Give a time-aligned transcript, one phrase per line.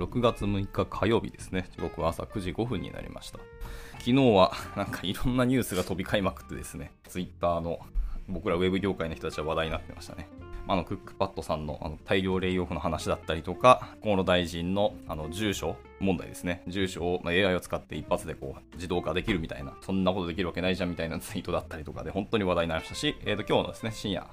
[0.00, 1.68] 6月6日火曜日ですね。
[1.72, 3.38] 時刻は朝9時5分になりました。
[3.98, 7.80] 昨日は なんかいろんなニュースが飛び交いまくってですね、ツイッターの
[8.26, 10.26] 僕らウェブ業界の人たちは話題になってましたね。
[10.68, 16.62] あのクックパッドさんのあの大量レイオフの話だったりとか、河野大臣のあの住所問題ですね。
[16.66, 24.26] 住所を、まあ、AI を使って一発でこう自動化できるみたいな、そんなことできるわけないじゃんみたいな ツイートだったりとかで本当に話題になりましたし、えー、と今日のですね、深夜、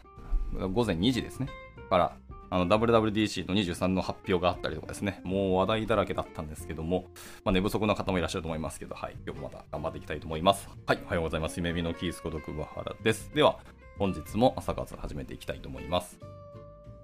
[0.71, 1.49] 午前2時ですね、
[1.89, 2.15] から
[2.49, 7.07] あの WWDC の23の発表があったりとかですね、もう話題だらけだったんですけども、
[7.43, 10.69] まあ、寝不足な方もいらっしゃると思いますけど、はい、今日もまた頑張っていきたいと思います。
[10.85, 11.57] はい、おはようございます。
[11.57, 13.31] 夢見のキースこと桑原です。
[13.33, 13.59] では、
[13.97, 16.19] 本日も朝活始めていきたいと思います。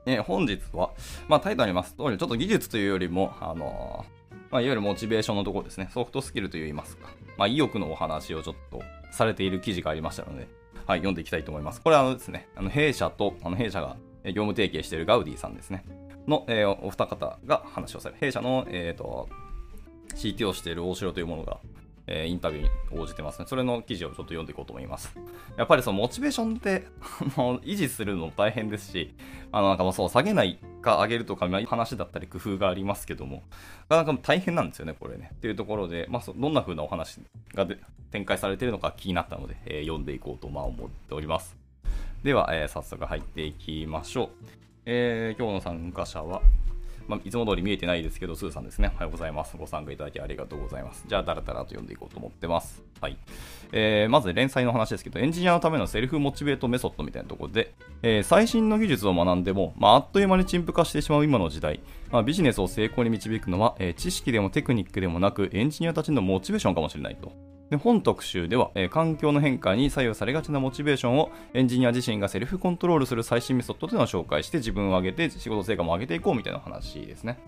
[0.05, 0.91] えー、本日は、
[1.27, 8.81] まあ、タイトルあります通り、ちょっと技術というよりも、あのー、まあ、いわゆるモチベーションのところですね、ソフトスキルといいますか、まあ、意欲のお話をちょっと
[9.11, 10.47] されている記事がありましたので、
[10.85, 11.81] はい、読んでいきたいと思います。
[11.81, 15.85] これはあのですね、あの弊社と、あの弊社が業務提携しているガウディさんですね。
[16.27, 18.19] の、えー、お二方が話をされる。
[18.19, 19.27] 弊社の、えーと、
[20.15, 21.59] CT をしている大城というものが、
[22.07, 23.45] えー、インタビューに応じてますね。
[23.47, 25.13] それの記事をちょっと読んでいこうと思います。
[25.57, 26.85] やっぱりそのモチベーションって
[27.63, 29.13] 維持するの大変ですし、
[29.51, 33.43] あのなんかもうそう下げないか上げるとか、話だったり工夫がありますけども、
[33.89, 35.31] なかなか大変なんですよね、これね。
[35.33, 37.19] っていうところで、まあ、どんな風なお話
[37.53, 37.67] が
[38.11, 41.62] 展開されているのか気になったので、えー、読んでいこうとまあ思っております。
[42.23, 44.29] では、えー、早速入っていきましょう。
[44.85, 46.41] えー、今日の参加者は、
[47.05, 48.91] まあ、いつも通り見えてないですけど、スーさんですね。
[48.95, 49.57] おはようございます。
[49.57, 51.03] ご参加いただきありがとうございます。
[51.05, 52.81] じゃあ、だらだらと読んでいこうと思ってます。
[53.01, 53.17] はい。
[53.73, 67.52] えー、まず連載の話ですけど、エンジニアのためのセルフモチベートメソッドみたいなところで、えー、最新の技術を学んでも、まあ、あっという間に陳腐化してしまう今の時代、まあ、ビジネスを成功に導くのは、えー、知識でもテクニックでもなく、エンジニアたちのモチベーションかもしれないと。
[67.69, 77.39] で本特集では、えー、環境の変化に左右されがちなモチベーションをエンジニア自身がセルフコントロールする最新メソッドというのを紹介して自分を上げて仕事成果も上げていこうみたいな話ですね。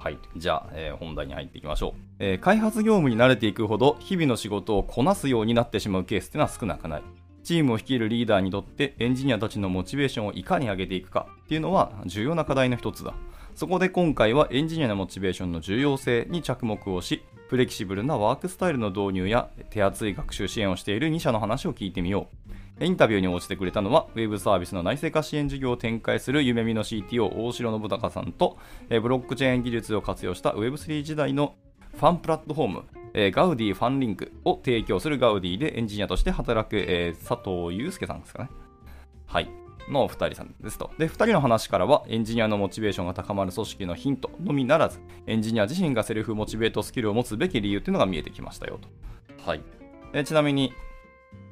[0.00, 0.18] はい。
[0.36, 7.02] じゃあ、えー、本題に入っていきましょう、えー、開発業務に慣れていくほど日々の仕事をこなすようになってしまうケースっていうのは少なくない。
[7.44, 13.14] チームを率いるリーダーにとってエンジニアたちのモチベーションをいかに上げていくかっていうのは重要な課題の一つだ。
[13.54, 22.28] そこで今回はエンジニアのモチベーションの重要性に着目をし、フレキシブルなワークスタイルの導入や手厚い学習支援をしている2社の話を聞いてみよ
[22.80, 22.82] う。
[22.82, 28.56] インタビューに応じてくれたのは、ウェブサービスの内製化支援事業を展開する夢見の CTO 大城信孝さんと、
[28.88, 31.54] ブロックチェーン技術を活用した Web3 時代の
[31.94, 38.50] ファンプラットフォーム、えガウディファンリンクを提供するガウディでエンジニアとして働く、佐藤祐介さんですかね。
[39.26, 39.61] はい。
[39.88, 40.90] の2人さんですと。
[40.98, 48.88] で、2人の話からは、エンジニアのモチベーションが高まる組織のヒントのみならず、エンジニア自身がセルフモチベートスキルを持つべき理由っていうのが見えてきましたよと。
[49.48, 49.62] はい。
[50.12, 50.72] えちなみに、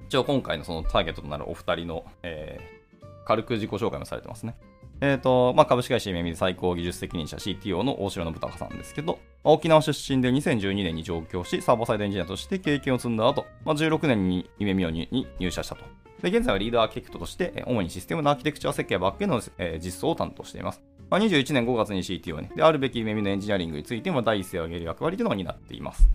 [0.09, 4.57] 一応今回のそのターゲットとなるお二人の、えー、軽く自己紹介もされてますね。
[5.01, 16.00] えっ、ー、と、まあ、株式会社夢見最高技術責任者 CTO の大城信孝さんですけど、沖縄出身で2012年に上京し、サーバーサイドエンジニアとして経験を積んだ後、まあ、16年に夢見に入社したと。
[16.23, 19.41] で、現在はリードアーキテクトとして、主にシステムのアーキテクチャ設計バックへの、
[19.79, 20.83] 実装を担当しています。
[21.11, 26.09] まあ、21年5月に CTO ね、で、あるべき夢見のエンジニアリングについても第一声を上げる役割というのが担っています。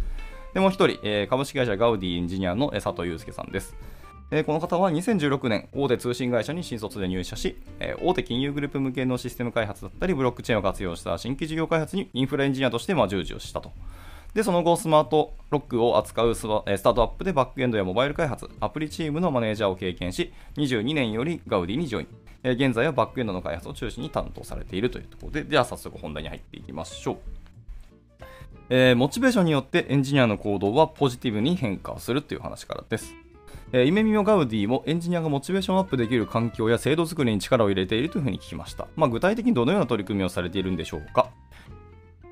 [0.54, 3.76] で、もう一人、株式会社ガウディエンジニアの佐藤祐介さんです。
[4.46, 7.58] この方は2016年、大手通信会社に新卒で入社し、
[8.02, 13.72] 大手金融グループ向けのシステム開発だったり、ブロックチェーンを活用した新規事業開発にインフラエンジニアとしてまあ従事をしたと。
[14.35, 22.51] で、その後、スマートロックを扱うスタートアップでバックエンドやモバイル開発、アプリチームのマネージャーを経験し、22年よりガウディにジョイン。
[22.51, 27.18] 現在はバックエンドの開発を中心に担当されているというところで、では早速本題に入っていきましょう。
[28.69, 33.16] えー、モチベーションによってエンジニアの行動はポジティブに変化するという話からです。
[33.72, 38.88] えー、夢見もガウディもエンジニアがモチベーションアップできる環境や制度作りに力を入れているというふうに聞きました。
[38.97, 41.29] まあ、具体的にどのような取り組みをされているんでしょうか。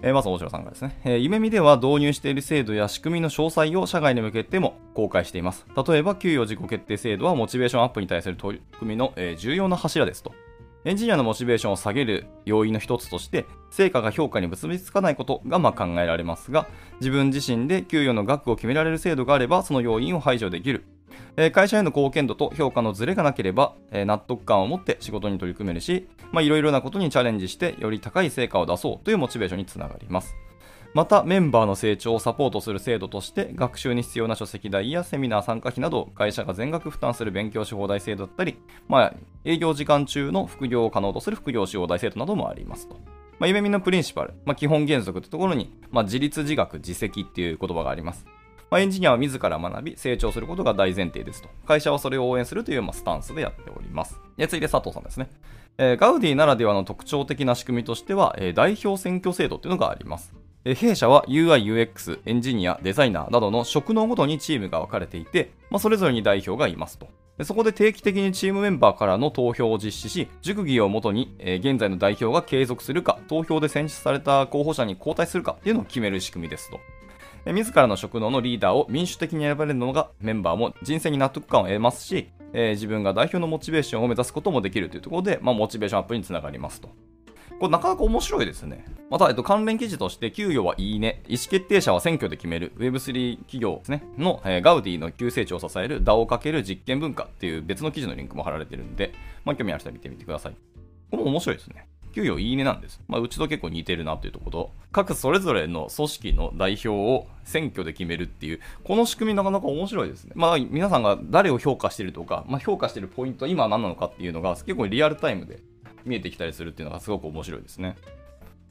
[0.05, 5.65] え、まず大城さんがですね、え、夢見では導入している制度や仕組みの詳細を社外に向けても公開しています。
[5.87, 10.33] 例えば、給与自己決定制度はモチベーションアップに対する取り組みの、え、重要な柱ですと。
[10.83, 16.67] エンジニアのモチベーションを下げる要因の一つとして、成果が評価に結びつかないことがま考えられますが、
[16.99, 20.83] 自分自身で給与の額を決められる制度があれば、その要因を排除できる。
[21.37, 26.07] え会社への貢献度と評価のズレがなければ、え納得感を持って仕事に取り組めるし、
[26.41, 30.35] いろいろなことにチャレンジして、より高い成果を出そうというモチベーションにつながります。
[30.93, 39.13] またメンバーの成長をサポートする制度として学習に必要な書籍代やセミナー参加費など会社が全額負担する勉強し放題制度だったり、まあ、
[39.43, 42.99] 営業時間中の副業を可能とする副業し放題制度などもありますと。
[43.39, 48.27] まあ、夢見のプリンシパル、まあ、基本原則というところに、まあ、自立自学自責っていう言葉があります。
[48.69, 51.49] まあ、エンジニアは自ら学び成長することが大前提ですと。
[51.65, 54.19] 会社はそれを応援するという、まあ、スタンスでやっております。
[54.37, 55.29] で次いで佐藤さんですね。
[55.77, 60.33] えー、ガウディならではの特徴的な仕組みとしては、えー、代表選挙制度というのがあります。
[60.65, 67.09] 弊社は UI、UX、エンジニア、デザイナーなどの職能ごとにチームが分かれていて、まあ、それぞれに代表がいますと。
[67.43, 76.79] そこで定期的にチームメンバーからの投票を実施し、熟議をもとに、え現在の代表が継続するか、投票で選出された候補者に交代するかっていうのを決める仕組みですと。
[77.51, 86.89] 自らの職能のリーダーを民主的に選ばれるのがメンバーも人生に納得感を得ますし、えー、自分が代表のモチベーションを目指すこともできるというところで、まあ、モチベーションアップにつながりますと。
[87.59, 88.85] これなかなか面白いですね。
[89.09, 99.13] また、えっと、関連記事として、給与はいいね、意思決定者は選挙で決める Web3 企業ですね、の、えー、ガウディの急成長を支える DAO× 実験文化っていう別の記事のリンクも貼られてるんで、
[99.45, 100.55] まあ、興味ある人は見てみてください。
[101.11, 101.87] これも面白いですね。
[102.13, 103.01] 給与いいねなんです。
[103.07, 110.31] まあ、うちと結構似てるなというところ、各それぞれの組織の代表を選挙で決めるっていう、この仕組みなかなか面白いですね。
[110.35, 115.59] まあ、皆さんが誰を評価してるとか、まあ、評価してるポイントは今は何なのかっていうのが結構リアルタイムで
[116.05, 117.95] 見えてきたりするっていうのがすごく面白いですね。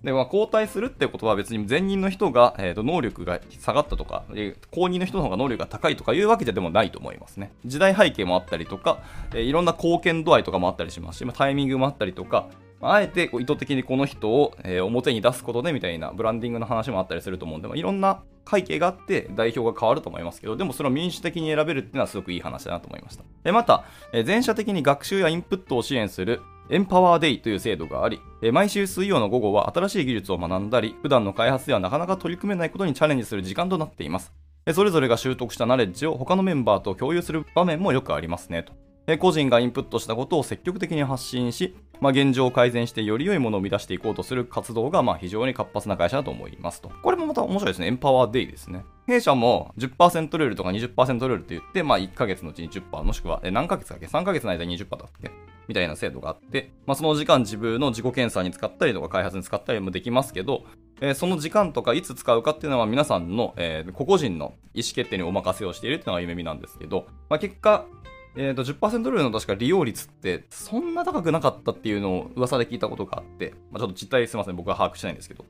[0.05, 4.25] で、まあ、交代するってことは別に前任の人が、えー、と能力が下がったとか、
[4.71, 7.53] 後任の人の方が能力が高いとかいうわけじゃでもないと思いますね。
[7.65, 8.99] 時代背景もあったりとか、
[9.33, 12.49] えー、いろんな貢献度合いとかもあったりしますし、まあ、タイミングもあったりとか、
[12.83, 23.25] あえて意図的にこの人を、え、表に出すことでみたいなブランディングの話もあったりすると思うんで、まあ、いろんな背景があって代表が変わると思いますけど、でもそれを民主的に選べるっていうのはすごくいい話だなと思いました。
[23.45, 28.21] でまた、え、全社的に学習やインプットを支援するエンパワーデイという制度があり、
[28.53, 34.33] 毎週水曜の午後は新しい技術を学んだり、普段の開発ではなかなか取り組めないことにチャレンジする時間となっています。
[34.73, 38.73] それぞれが習得したナレッジを他のメンバーと共有する場面もよくありますねと。
[39.19, 46.91] 個人がインプットしたことを積極的に発信し、まあ、現状を改善してより良いものを生み出していこうとする活動がまあ非常に活発な会社だと思いますと。
[47.01, 47.87] これもまた面白いですね。
[47.87, 48.85] エンパワーデイですね。
[49.07, 55.31] 弊社も10%ルールとか20%ルールって言って、まあ1ヶ月のうちに10%もしくは、え何ヶ月だっけ ?3 ヶ月の間に20%だっけ？
[55.69, 60.65] みたいな制度があって、まあ、その時間自分の自己検査に使ったりとか開発に使ったりもできますけど、
[61.01, 67.87] えー、その時間とかいつ使うかっていうのは皆さんの、えー、個々人の意思決定にお任せをしているっていうのが夢見なんですけど、まあ、結果、
[68.35, 75.45] えーと、10%ルールの確か利用率ってそんな高くなかったっていうのを噂で聞いたことがあって、まあ、ちょっと実態すいません、僕は把握してないんですけど、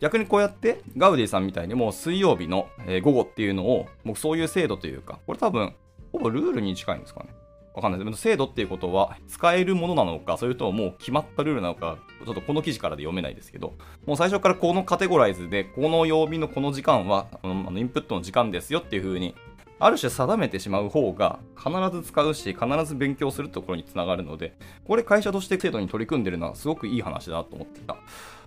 [0.00, 2.68] 逆にこうやってガウディさんみたいにもう水曜日の
[3.02, 5.74] 午後っていうのを、もうそういう制度というか、これ多分、
[6.12, 7.30] ほぼルールに近いんですかね。
[7.74, 8.22] わかんないです。
[8.22, 13.74] 制度っていうことは使えるものなのか、それとももう決まったルールなのか、ちょっとこの記事からで読めないですけど、
[14.06, 19.34] もう最初からこのカテゴライズで、この曜日のこの時間は、あのインプットの時間ですよっていう風に
[19.78, 24.56] ある種定めてしまう方が必ず使うし必ず勉強するところにつながるので
[24.86, 27.96] これ会社として制度に取り組んでるのはすごくいい話だと思ってた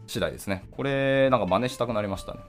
[0.07, 0.65] 次第ですね。
[0.71, 2.39] これなんか真似したくなりましたね。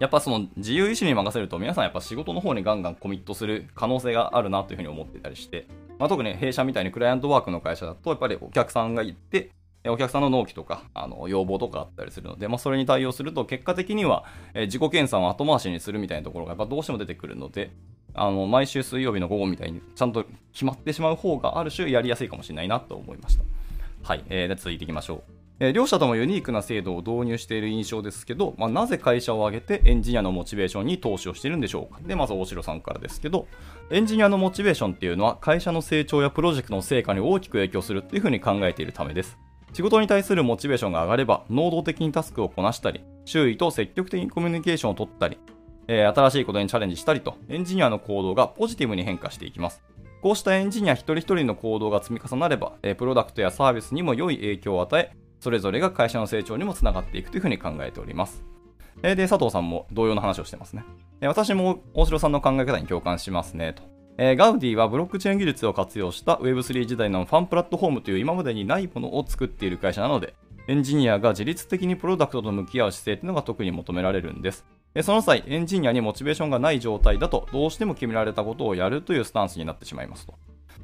[0.00, 5.68] やっぱその自由意志に任せると皆さんやっぱ仕事の方にガンガンコミットする可能性があるなというふうに思ってたりして、
[6.00, 9.50] まあ、特に弊社みたいにクライアントワークの会社だとやっぱりお客さんがいて
[9.90, 14.24] お客さんの納期とか、あの、要望とかあったりするので、まあ、それに対応すると、結果的には、
[14.54, 17.72] え自己検査を後回しにするみたいなところが、やっぱどうしても出てくるので、
[18.14, 23.44] あの毎週水曜日の午後みたいにちゃんと決まってしまう方がある種やりやすいかもしれないなと思いました。
[24.02, 25.32] はい、えー、で続いていきましょう。
[25.60, 32.00] えー、両者ともユニークな制度を導入している印象ですけど、まあ、なぜ会社を挙げてエンジニアのモチベーションに投資をしているんでしょうか。
[32.02, 33.46] で、まず大城さんからですけど、
[33.90, 39.38] エンジニアのモチベーションっていうのは会社の成長やプロジェクトの成果に大きく影響するっていうふうに考えているためです。
[39.72, 45.38] 仕事に対するモチベーションが上がれば、能動的にタスクをこなしたり、周囲と積極的にコミュニケーションを取ったり、
[45.94, 49.82] えー、新しいことにチャレンジしたりと、エンジニアの行動がポジティブに変化していきます。
[50.22, 58.42] こうしたエンジニア一人一人の行動が積み重なれば、えー、プロダクトやサービスにも良い影響を与え、それぞれが会社の成長にもつながっていくというふうに考えております。
[59.02, 60.84] え、で、佐藤さんも同様の話をしてますね。
[61.20, 63.82] え、私も大城さんの考え方に共感しますね、と。
[64.16, 70.34] えー、ガウディはブロックチェーン技術を活用した Web3 時代のファンプラットフォームという今までにないものを作っている会社なので、
[70.68, 74.64] エンジニアが自律的にプロダクトと向き合う姿勢というのが特に求められるんです。
[75.00, 80.34] その際、エンジニアにモチベーションがない状態だと、どうしても決められたことをやるというスタンスになってしまいますと。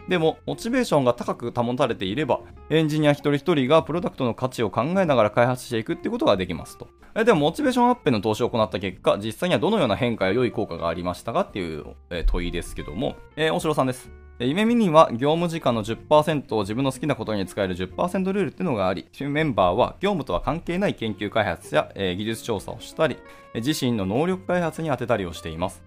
[0.09, 6.89] でも、モチベーションが高く保たれていれば、エンジニア一人一人がプロダクトの価値を考えながら開発していくってことができますと。
[7.25, 11.85] でも、モチベーションアップの投資を行った結果、実際にはどのような変化や良い効果がありましたかっていう
[12.27, 14.11] 問いですけども、えー、大城さんです。
[14.41, 23.17] 夢見には業務時間の10%を自分の好きなことに使える10%ルールっていうのがあり、メンバーは業務とは関係ない研究開発や、えー、技術調査をしたり、
[23.55, 25.83] 自身の能力開発に充てたりをしています。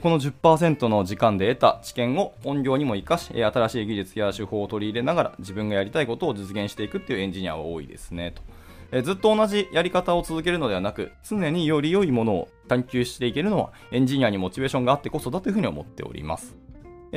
[0.00, 8.34] この10%の時間で得た知見を本業にも活かし、新しい技術や手法を取り入れながら自分がやりたいことを実現していくっていうエンジニアは多いですね
[8.90, 9.02] と。
[9.02, 16.63] ずっと同じやり方を続けるのではなく、常により良いものを探求していけるのはエンジニアにモチベーションがあってこそだというふうに思っております。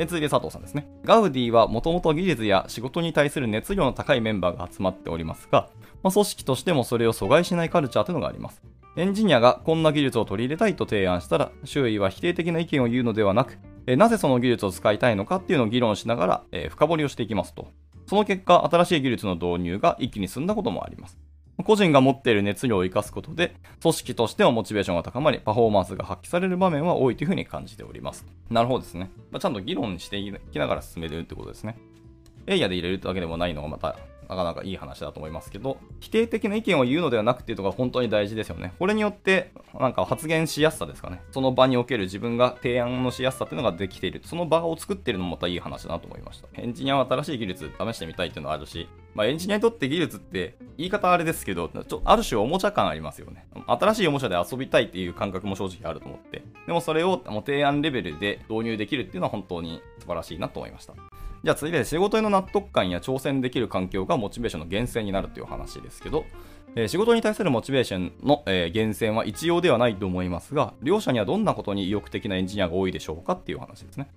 [0.00, 0.88] え続いて佐藤さんですね。
[1.04, 5.70] ガウディはもともと技術や仕事に対する熱量の高いメンバーが集まっておりますが、
[6.04, 8.62] まあ、組織としてもそれを阻害しないカルチャーというのがあります。
[8.96, 17.68] エンジニアがこんな技術を取り入れたいと提案したら、周囲は否定的な意見を言うのではなく、えなぜその技術を使いたいのかっていうのを議論しながら、え深掘りをしていきますと。
[18.06, 21.18] その結果、新しい技術の導入が一気に進んだこともあります。
[21.64, 28.24] 個人が持っている熱量を生かすことで、組織としてのモチベーションが高まり、パフォーマンスが発揮される場面は多いというふうに感じております。
[28.48, 29.10] なるほどですね。
[29.30, 31.76] まあ、ちゃんと議論していきながら進めるってことですね。
[32.46, 33.96] エイヤで入れるだけでもないのがまた
[34.28, 38.74] なかなかいい話だと思いますけど、否定的な意見を言うのではなくていうところが本当に大事ですよね。
[38.78, 41.22] これによって、なんか発言しやすさですかね。
[41.30, 44.20] その場における自分が提案のしやすさっていうのができている。
[44.24, 46.48] その場を作っているのもまたいい話だなと思いました。
[46.60, 53.46] エンジニアは新しい技術試してみたいっていうのはあるし、まあ、エンジニアにとって技術って言い方あれですけど、ちょある種おもちゃ感ありますよね。
[53.66, 56.42] 新しいおもちゃで遊びたいっていう感覚も正直あると思って。
[56.66, 60.94] でもそれをもう提案レベルで導入できるっていうのは本当に素晴らしいなと思いました。
[61.44, 66.24] じゃあ次で仕事への納得感や挑戦できる環境がモチベーションの源泉になるという話ですけど、
[66.74, 74.08] えー、仕事に対するモチベーションの、えー、源泉は一様ではないと思いますが、両者にはどんなことに意欲的なエンジニアが多いでしょうかっていう話ですね。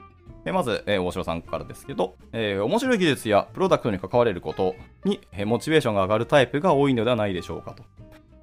[0.45, 4.75] えまず、えー、大城さんからですけど、えー、面白い技術やプロダクトに関われること
[5.05, 7.83] に、えー、モチベーションが上がるタイプが多いのではないでしょうかと。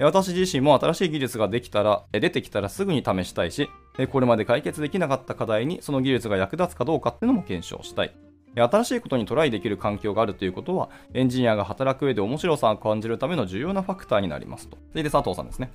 [0.00, 3.68] 私自身も新しい技術ができたら、出てきたらすぐに試したいし、
[4.12, 8.14] これまで解決できなかった課題にその技術が役立つかどうかっていうのも検証したい。
[8.54, 14.78] 新しいことにトライできる環境があるということは、エンジニアが働く上で面白さを感じるための重要なファクターになりますと。
[14.88, 15.70] 続いて佐藤さんですね。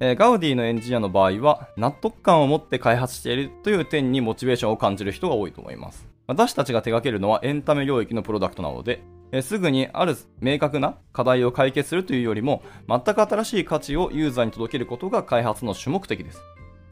[0.00, 6.06] えー、ガウディのエンジニアの場合は、納得感を持って開発しているという点にモチベーションを感じる人が多いと思います。
[6.26, 9.00] 私たちが手掛けるのはエンタメ領域のプロダクトなので、
[9.32, 16.42] えー、すぐにある明確な課題を解決するというよりも、全く新しい価値をユーザーに届けることが開発の主目的です。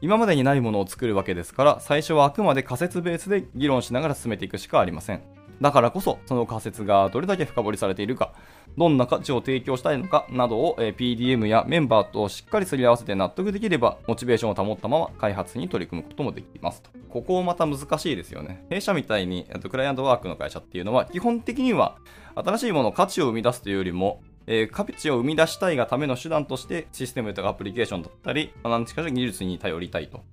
[0.05, 5.21] 今までにないものを作るわけですから、最初はあくまで仮説ベースで議論しながら進めていくしかありません。
[5.59, 8.31] だからこそ、その仮説がどれだけ深掘りされているか、
[8.77, 16.91] どんな価値を提供したいのかなどを PDM やメンバーとしっかりすり合わせて納得できれば、モチベーションを保ったまま開発に取り組むこともできますと。
[17.09, 18.63] ここまた難しいですよね。
[18.69, 21.95] 弊社みたいに、クライアントワークの会社っていうのは、基本的には
[22.35, 30.23] 新しいもの、価値を生み出すというよりも、えー、価値を生み出したいがための手段としてシステムとかアプリケーションだったり、まあ何かしら技術に頼りたいと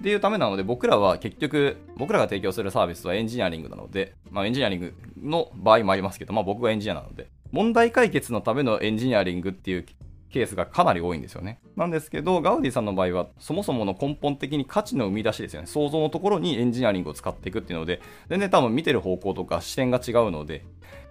[0.00, 9.86] っていうためなので、僕らは結局、僕らが提供するサービスはエンジニアリングなので、まあエンジニアリングの場合もありますけど、まあ僕はエンジニアなので、問題解決のためのエンジニアリングっていう
[10.32, 11.60] ケースがかなり多いんですよね。
[11.76, 15.68] なんですけど、ガウディさんの場合は、そもそもの根本的に価値の生み出しですよね。
[15.68, 20.64] 想像のところにエンジニアリングを使っていくっていうので、全然多分見てる方向とか視点が違うので、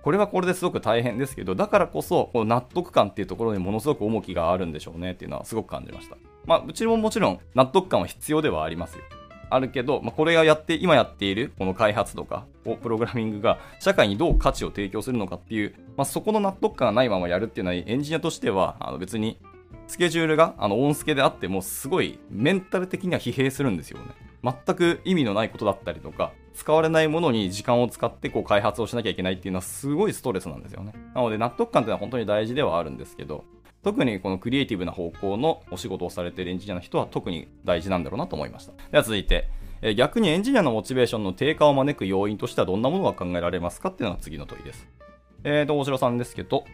[0.03, 6.17] これはこれですごく大変ですけど、だからこそ、こ納得感っていうところにものすごく重きがあるんでしょうねっていうのはすごく感じました。
[6.45, 9.03] まあ、うちももちろん納得感は必要ではありますよ。
[9.51, 19.39] あるけど、まあ、これがやって、今やっているこの開発とか、プログラミングが社会にどう価値を提供するのかっていう、まあ、そこの納得感がないままやるっていうのは、エンジニアとしては、あの別に、
[19.87, 24.05] スケジュールが、あの、オンスケであっても、すごい、メンタル的には疲弊するんですよね。
[24.41, 30.93] 全く意味のないことだったりとか、使われないものに時間を使ってこう開発をしなきゃいけないっていうのはすごいストレスなんですよね。
[31.15, 33.43] なので納得感っていうのは本当に大事ではあるんですけど、
[33.83, 38.73] 特にこのクリエイティブな方向のお仕事をされているエンジニアの人は特に大事なんだろうなと思いました。
[38.91, 39.49] では続いて、
[39.81, 44.87] え逆にエンジニアのモチベーションの低下を招く要因としてはどんなものが考えられますかっていうのが次の問いです。
[45.43, 46.65] えーと、大城さんですけど、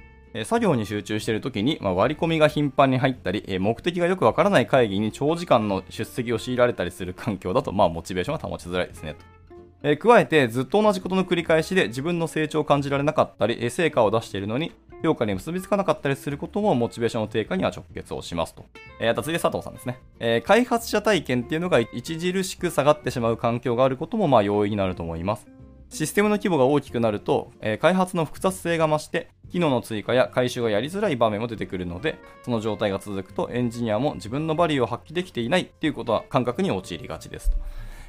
[0.43, 9.36] 作業に集中している時に、まあ、割り込みが頻繁に入ったり、目的がよくわからない会議に長時間の出席を強いられたりする環境だと、まあ、モチベーションが保ちづらいですねと。
[9.83, 14.71] え加えて、ずっと同じことの繰り返しで自分の成長を感じられなかったり、成果を出しているのに、
[15.03, 18.65] 評価に結びつかなかったりすることもモチベーションの低下には直結をしますと。
[18.99, 19.99] えー、あと次で佐藤さんですね。
[20.19, 25.47] えー、開発者体験っていうのが著しく下がってしまう環境があることもまあ要因になると思います。
[25.89, 37.57] システムの規模が大きくなると、えー、開発の複雑性が増して、機能の追加や回収がやりづらい場面も出てくるので、その状態が続くとエンジニアも自分のバリューを発揮できていないっていうことは感覚に陥りがちですと。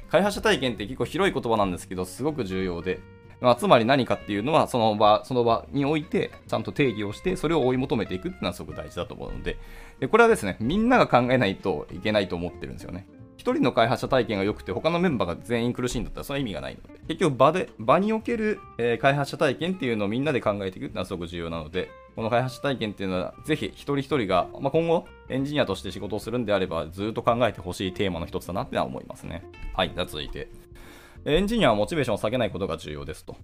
[0.09, 2.99] 開発者体験って結構広い言葉なんですけど、すごく重要で、
[3.41, 9.57] まあ、つまり何かっていうのは、その場、その場において、ちゃんと定義をして、それを追い求めていくっていうのはすごく大事だと思うので、
[9.99, 13.07] でこれはですね、みんなが考えないといけないと思ってるんですよね。
[13.37, 29.41] 一人の開発者体験が良くて、他のメンバーが全員苦しいんだったら、それは意味がないので、結局場で、場における、えー、開発者体験っていうのをみんなで考えていくっていうのはすごく重要なので、この開発体験っていうのは、ぜひ一人一人が、まあ、今後、エンジニアとして仕事をするんであれば、ずっと考えてほしいテーマの一つだなっては思いますね。
[29.73, 30.49] はい、じゃあ続いて。
[31.23, 33.37] エンジニアはモチベーションを下げないことが重要ですと。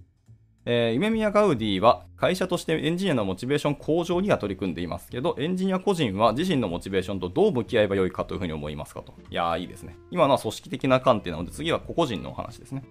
[0.66, 9.14] えー、夢宮ガウディは会社としてエンジニアのモチベーション向上には取り組んでいますけど、エンジニア個人は自身のモチベーションとどう向き合えばよいかというふうに思いますかと。
[9.30, 9.96] いやー、いいですね。
[10.10, 12.82] 今のは組織的な観点なので、次は個々人のお話ですね。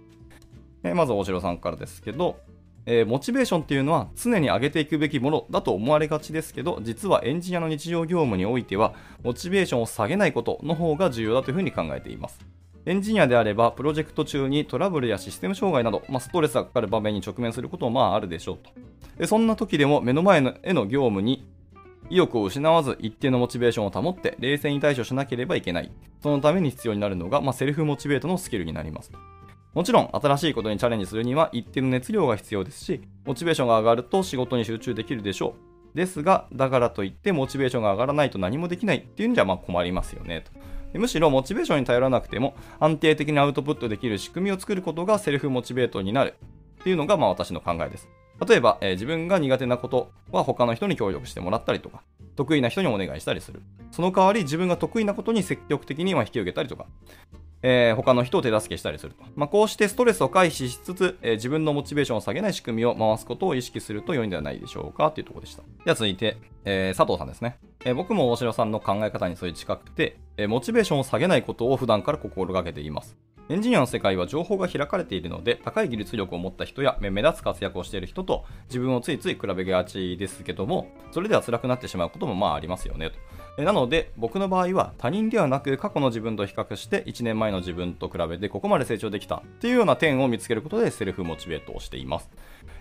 [0.81, 2.39] えー、まず大城さんからですけど、
[2.85, 12.39] えー、モチベーションっていうのは常に上げていくべきものだと思われがちですけど、実はエンジニアの日常業務においては、モチベーションを下げないことの方が重要だというふうに考えています。
[12.85, 18.69] エンジニアであれば、プロジェクト中にトラブルやシステム障害など、まあ、ストレスがかかる場面に直面することもまああるでしょうと。
[19.17, 21.47] でそんな時でも目の前のへの業務に
[22.09, 25.91] 意欲を失わず一定のモチベーションを保って冷静に対処しなければいけない。
[26.21, 29.11] そのために必要になるのが、まあ、セルフモチベートのスキルになります。
[29.75, 35.53] もちろん、新しいことにチャレンジするには一定の熱量が必要ですし、モチベーションが上がると仕事に集中できるでしょ
[35.93, 35.97] う。
[35.97, 40.45] ですが、だからといってモチベーションが上がらないと何もできないっていうんじゃまあ困りますよね
[40.93, 40.97] と。
[40.97, 46.35] むしろモチベーションに頼らなくても安定的にアウトプットできる仕組みを作ることがセルフモチベートになる
[46.79, 48.07] っていうのがまあ私の考えです。
[48.47, 52.01] 例えば、えー、自分が苦手なことは他の人に協力してもらったりとか、
[52.37, 53.61] 得意な人にお願いしたりする。
[53.91, 56.85] その代わり自分が得意なことに積極的には引き受けたりとか、
[57.67, 59.23] えー、他の人を手助けしたりすると。
[59.35, 65.63] まあ、こうしてストレスを回避しつつ、えー、自分のモチベーションを下げない仕組みを回すことを意識すると良いんではないでしょうかというところでした。
[65.83, 67.57] では続いて、えー、佐藤さんですね。
[67.83, 73.17] え僕も大城さんの考え方にそれ近くて、えモチベーションを下げないことを普段から心がけています。
[73.49, 83.17] エンジニアの世界は情報が開かれているので、高い技術力を持った人や目立つ活躍をしている人と自分をついつい比べがちですけども、それでは辛くなってしまうこともまあありますよねと。
[83.57, 92.29] なので、僕の場合は他人ではなく過去の自分と比較して1年前の自分と比べてここまで成長できたっていうような点を見つけることでセルフモチベートをしています。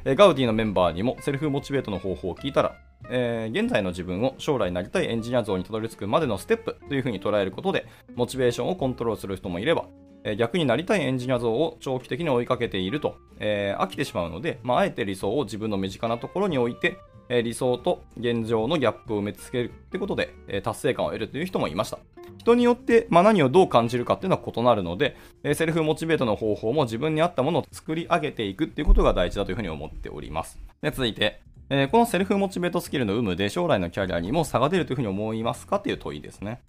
[0.04, 2.76] ガウディのメンバーにもセルフモチベートの方法を聞いたら、
[3.08, 9.86] えー、現在の自分を将来なりたいエンジニア像にたどり着くまでのステップというふうに捉えることで、モチベーションをコントロールする人もいれば、
[10.24, 21.98] え逆になりたいエンジニア像を長期的に追いかけていると、えー、飽きてしまうので、まあ、あえて理想を自分の身近なところに置いて、えー、理想と現状のギャップを埋めつけるってことで、えー、達成感を得るという人もいました。
[22.38, 30.58] 人によって、まあ、何をどう感じるかっていうのは異なるので、えセルフモチベートの方法も自分に合ったものを作り上げていくっていうことが大事だというふうに思っております。
[30.82, 31.40] で続いて、
[31.70, 36.60] えこのセルフモチベートスキルの有無で将来のキャリアにも差が出るというふうに思いますかっていう問いですね。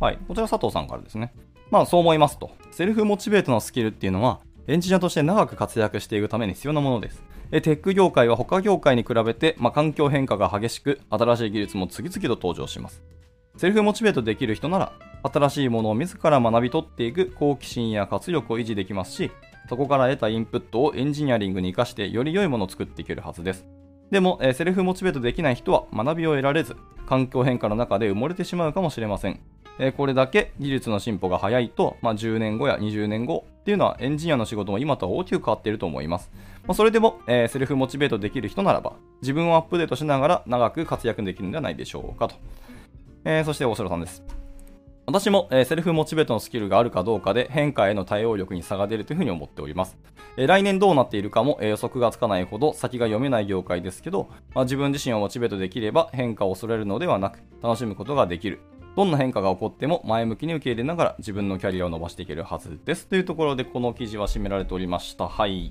[0.00, 0.18] はい。
[0.28, 1.32] こちら佐藤さんからですね。
[1.70, 2.50] まあそう思いますと。
[2.70, 7.22] セルフモチベートのスキルっていうのは、エンジニアとして長く活躍していくために必要なものです。
[7.50, 13.02] テック業界は他業界に比べて、まあ、環境変化が激しく、新しい技術も次々と登場します。
[13.56, 19.30] セルフモチベートできる人なら、新しいものを自ら学び取っていく好奇心や活力を維持できますし、
[19.68, 23.66] そこから得たインプットをエンジニアリングに活かしてより良いものを作っていけるはずです。
[24.10, 26.76] でも、セルフモチベートできない人は学びを得られず、
[27.06, 29.40] 環境変化の中で埋もれてしまうかもしれません。
[29.96, 36.30] これだけ技術の進歩が早いと、まあ、10年後や20年後っていうのはエンジニアの仕事も今とは大きく変わっていると思います。
[36.66, 42.36] まあ、それでも、えー、セルフモチベートできる人ならば、自分をアップデートしながら長く活躍できるんではないでしょうかと。
[43.24, 44.22] えー、そして大城さんです。
[45.06, 49.96] 私も、えー、セルフモチベートのスキルがあるかどうかで変化への対応力に差が出るというふうに思っております。
[50.36, 58.60] えー、来年どうなっているかも、えー、予測がつかないほど先が読めない業界ですけど、まあ、自分自身をモチベートできれば変化を恐れるのではなく楽しむことができる。
[58.96, 63.06] どんな変化が起こっても前向きに受け入れながら自分のキャリアを伸ばしていけるはずです。
[63.06, 65.28] というところでこの記事は締められておりました。
[65.28, 65.66] はい。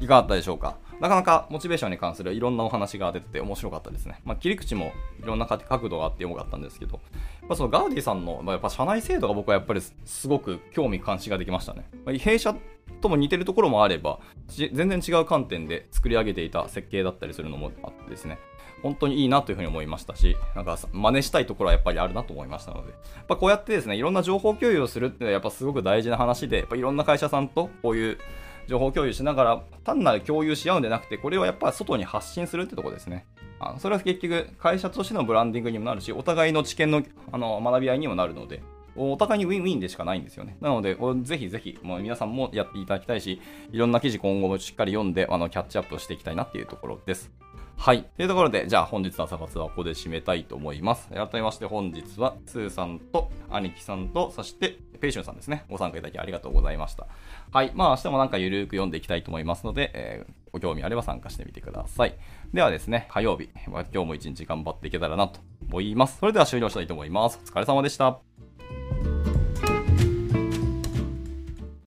[0.00, 0.76] いかがだったでしょうか？
[1.00, 4.20] なかなかモチベーションに関するいろんなお話が出てて面白かったですね。
[4.24, 7.00] まあ、切り口もいろんな角度があってよかったんですけど、
[7.42, 11.88] まあ、そのガウディさんの、まあ、やっぱ社内制度が僕はやっぱりすごく興味関心ができましたね。
[12.04, 12.54] まあ、弊社
[13.00, 18.38] とも似てるところもあれば、全然違う観点で作り上げていた設計だったりするのもあってですね。
[18.82, 28.18] 本当にいいなというふうに思いましたし、なんか真似したいところはやっぱりあるなと思いましたので、やっぱこうやってですね、いろんな情報共有をするっていうのはやっぱすごく大事な話で、やっぱいろんな会社さんとこういう
[28.66, 33.24] 情報共有しながら、単なる共有し合うんじゃなくて、これをやっぱ外に発信するってとこですね。
[33.60, 38.62] あのそれは結局、会社としてのブランディングにもなるし、お互いの知見のあの学び合いにもなるので、
[38.96, 40.56] お互いにウィンウィンでしかないんですよね。
[40.60, 43.40] なので、ぜひぜひ、もう皆さんもやっていただきたいし、
[43.70, 47.30] いろんな記事今後もしっかり読んで、あの、キャッチアップをしていきたいなっていうところです。
[47.76, 48.04] はい。
[48.16, 51.08] というところで、じゃあ本日の朝活はここで締めたいと思います。
[51.08, 55.64] 改めまして本日は、スーさんと、兄貴さんと、そして、ペイシュンさんですね。
[55.68, 57.08] ご参加いただきありがとうございました。
[57.50, 57.72] はい。
[57.74, 62.14] まあ明日もなんかゆるーく読んでいきたいと思いますので、えー、ご興味あれば参加してみてください。
[62.54, 66.18] ではですね、火曜日、今日も一日頑張っていけたらなと思います。
[66.18, 67.40] それでは終了したいと思います。
[67.42, 68.31] お疲れ様でした。